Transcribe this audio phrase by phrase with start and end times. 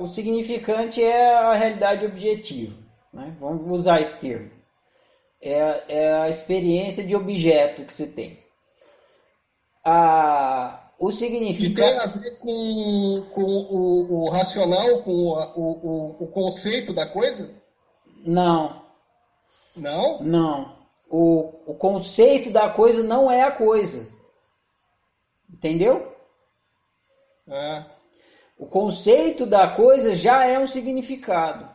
[0.00, 2.76] O significante é a realidade objetiva.
[3.12, 3.34] Né?
[3.40, 4.50] Vamos usar esse termo.
[5.40, 8.38] É, é a experiência de objeto que você tem.
[9.84, 11.88] A, o significado.
[11.88, 17.06] E tem a ver com, com o, o racional, com o, o, o conceito da
[17.06, 17.54] coisa?
[18.24, 18.82] Não.
[19.76, 20.22] Não?
[20.22, 20.76] Não.
[21.08, 24.08] O, o conceito da coisa não é a coisa.
[25.48, 26.14] Entendeu?
[27.46, 27.95] É.
[28.58, 31.68] O conceito da coisa já é um significado.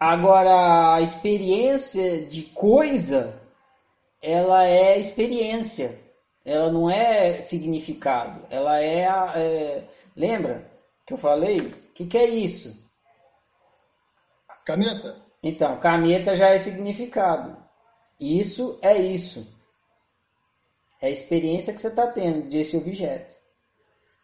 [0.00, 3.40] Agora, a experiência de coisa,
[4.22, 6.00] ela é experiência.
[6.44, 8.46] Ela não é significado.
[8.48, 9.84] Ela é, é
[10.16, 10.70] lembra
[11.04, 11.58] que eu falei?
[11.58, 12.88] O que, que é isso?
[14.64, 15.16] Caneta.
[15.42, 17.56] Então, caneta já é significado.
[18.20, 19.46] Isso é isso.
[21.00, 23.36] É a experiência que você está tendo desse objeto.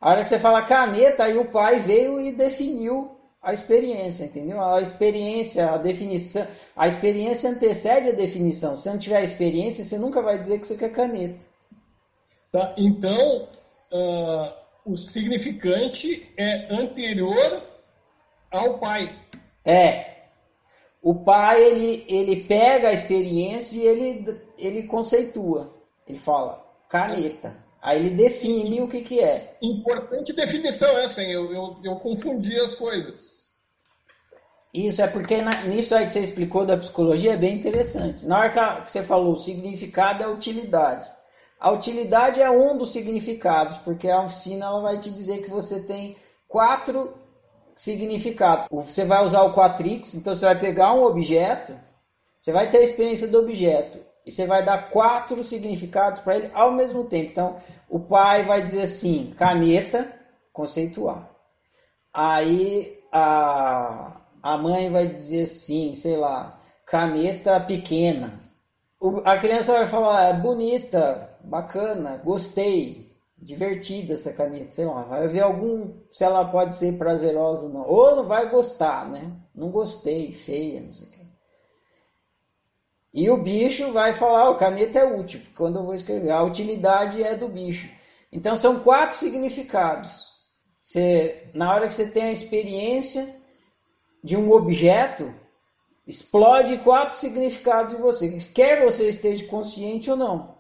[0.01, 4.63] A hora que você fala caneta, aí o pai veio e definiu a experiência, entendeu?
[4.63, 8.75] A experiência, a definição, a experiência antecede a definição.
[8.75, 11.45] Se você não tiver experiência, você nunca vai dizer que você quer caneta.
[12.51, 13.49] Tá, então,
[13.93, 14.55] uh,
[14.85, 17.63] o significante é anterior
[18.51, 19.15] ao pai.
[19.65, 20.15] É,
[21.03, 25.71] o pai ele, ele pega a experiência e ele, ele conceitua.
[26.07, 26.64] Ele fala
[26.95, 27.57] caneta.
[27.83, 29.59] Aí ele define o que, que é.
[29.61, 31.33] Importante definição essa, hein?
[31.33, 33.49] Eu, eu, eu confundi as coisas.
[34.73, 38.25] Isso é porque na, nisso aí que você explicou da psicologia é bem interessante.
[38.25, 41.11] Na hora que, você falou o significado é a utilidade.
[41.59, 45.81] A utilidade é um dos significados, porque a oficina ela vai te dizer que você
[45.81, 47.13] tem quatro
[47.75, 48.69] significados.
[48.71, 51.77] Você vai usar o Quatrix, então você vai pegar um objeto,
[52.41, 56.51] você vai ter a experiência do objeto e você vai dar quatro significados para ele
[56.55, 57.31] ao mesmo tempo.
[57.31, 57.57] Então,
[57.89, 60.11] o pai vai dizer assim: caneta,
[60.53, 61.29] conceituar.
[62.13, 68.41] Aí a, a mãe vai dizer assim, sei lá, caneta pequena.
[69.01, 73.05] O, a criança vai falar: é bonita, bacana, gostei
[73.37, 77.87] divertida essa caneta, sei lá, vai ver algum, se ela pode ser prazerosa ou não.
[77.87, 79.31] Ou não vai gostar, né?
[79.55, 81.24] Não gostei, feia, não sei o que.
[83.15, 87.23] E o bicho vai falar, o caneta é útil, quando eu vou escrever, a utilidade
[87.23, 87.89] é do bicho.
[88.33, 90.33] Então são quatro significados.
[90.81, 93.37] Você, na hora que você tem a experiência
[94.23, 95.33] de um objeto,
[96.07, 100.55] explode quatro significados em você, quer você esteja consciente ou não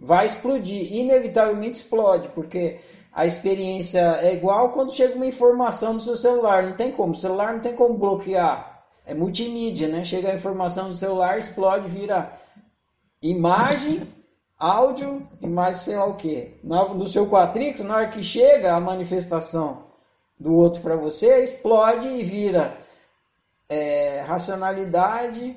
[0.00, 2.80] vai explodir, inevitavelmente explode, porque
[3.12, 7.16] a experiência é igual quando chega uma informação no seu celular, não tem como, o
[7.16, 8.69] celular não tem como bloquear,
[9.10, 10.04] é multimídia, né?
[10.04, 12.32] Chega a informação no celular, explode, vira
[13.20, 14.06] imagem,
[14.56, 16.54] áudio e mais sei lá o que.
[16.62, 19.86] No seu Quatrix, na hora que chega a manifestação
[20.38, 22.78] do outro para você, explode e vira
[23.68, 25.56] é, racionalidade,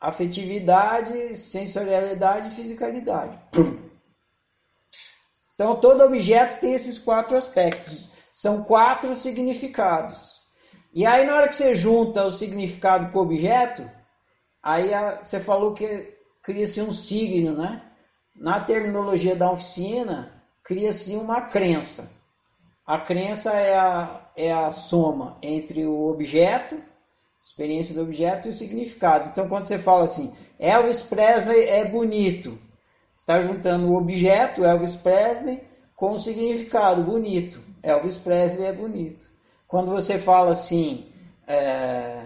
[0.00, 3.36] afetividade, sensorialidade e fisicalidade.
[5.54, 8.12] Então, todo objeto tem esses quatro aspectos.
[8.30, 10.35] São quatro significados.
[10.96, 13.88] E aí, na hora que você junta o significado com o objeto,
[14.62, 14.92] aí
[15.22, 17.82] você falou que cria-se um signo, né?
[18.34, 20.32] Na terminologia da oficina,
[20.64, 22.10] cria-se uma crença.
[22.86, 26.82] A crença é a, é a soma entre o objeto
[27.46, 29.28] experiência do objeto e o significado.
[29.28, 32.58] Então, quando você fala assim, Elvis Presley é bonito,
[33.14, 35.62] está juntando o objeto Elvis Presley
[35.94, 37.62] com o significado bonito.
[37.84, 39.35] Elvis Presley é bonito.
[39.66, 41.12] Quando você fala assim,
[41.46, 42.24] é,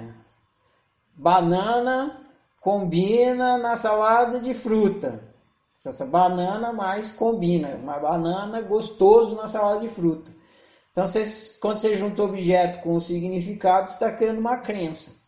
[1.15, 2.27] banana
[2.61, 5.29] combina na salada de fruta.
[5.75, 10.31] Essa banana mais combina, uma banana gostoso na salada de fruta.
[10.93, 11.25] Então, você,
[11.59, 15.20] quando você junta o objeto com o significado, você está criando uma crença.